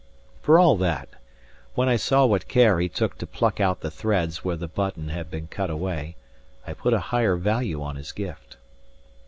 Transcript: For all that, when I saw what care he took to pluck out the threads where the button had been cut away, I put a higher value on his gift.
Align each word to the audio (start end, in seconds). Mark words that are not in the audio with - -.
For 0.41 0.57
all 0.57 0.77
that, 0.77 1.09
when 1.75 1.87
I 1.87 1.95
saw 1.95 2.25
what 2.25 2.47
care 2.47 2.79
he 2.79 2.89
took 2.89 3.19
to 3.19 3.27
pluck 3.27 3.59
out 3.59 3.81
the 3.81 3.91
threads 3.91 4.43
where 4.43 4.55
the 4.55 4.67
button 4.67 5.09
had 5.09 5.29
been 5.29 5.45
cut 5.45 5.69
away, 5.69 6.15
I 6.65 6.73
put 6.73 6.93
a 6.95 6.99
higher 7.13 7.35
value 7.35 7.83
on 7.83 7.97
his 7.97 8.11
gift. 8.11 8.57